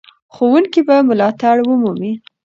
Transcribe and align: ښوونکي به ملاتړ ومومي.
ښوونکي 0.33 0.81
به 0.87 0.95
ملاتړ 1.09 1.55
ومومي. 1.63 2.13